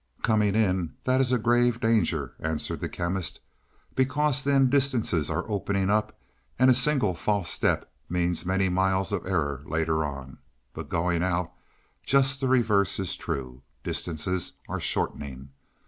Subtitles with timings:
[0.23, 3.39] "Coming in, that is a grave danger," answered the Chemist,
[3.95, 6.19] "because then distances are opening up
[6.57, 10.39] and a single false step means many miles of error later on.
[10.73, 11.51] But going out,
[12.03, 15.49] just the reverse is true; distances are shortening.